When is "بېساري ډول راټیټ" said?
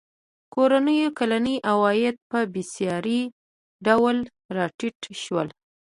2.53-4.99